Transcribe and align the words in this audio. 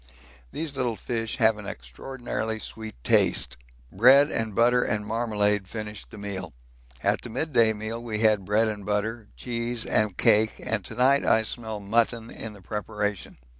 These 0.51 0.75
little 0.75 0.95
fish 0.95 1.37
have 1.37 1.59
an 1.59 1.67
extraordinarily 1.67 2.57
sweet 2.57 2.95
taste 3.03 3.55
bread 3.91 4.31
and 4.31 4.55
butter 4.55 4.81
and 4.81 5.05
marmalade 5.05 5.67
finished 5.69 6.09
the 6.09 6.17
meal. 6.17 6.53
At 7.03 7.21
the 7.21 7.29
midday 7.29 7.71
meal 7.73 8.01
we 8.03 8.17
had 8.17 8.43
bread 8.43 8.67
and 8.67 8.83
butter, 8.83 9.27
cheese, 9.35 9.85
and 9.85 10.17
cake, 10.17 10.59
and 10.65 10.83
to 10.85 10.95
night 10.95 11.23
I 11.23 11.43
smell 11.43 11.79
mutton 11.79 12.31
in 12.31 12.53
the 12.53 12.63
preparation. 12.63 13.37